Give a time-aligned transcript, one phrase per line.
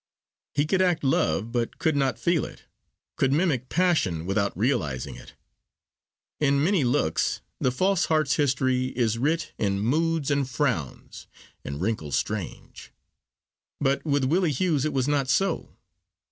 [0.55, 2.63] He could act love, but could not feel it,
[3.17, 5.35] could mimic passion without realising it.
[6.39, 11.27] In many's looks the false heart's history Is writ in moods and frowns
[11.63, 12.91] and wrinkles strange,
[13.79, 15.69] but with Willie Hughes it was not so.